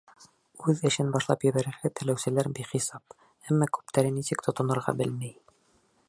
Үҙ 0.71 0.79
эшен 0.89 1.09
башлап 1.15 1.43
ебәрергә 1.47 1.91
теләүселәр 1.99 2.49
бихисап, 2.59 3.15
әммә 3.51 3.67
күптәре 3.77 4.13
нисек 4.17 4.43
тотонорға 4.49 4.97
белмәй. 5.03 5.37